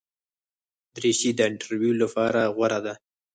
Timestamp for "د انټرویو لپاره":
1.35-2.41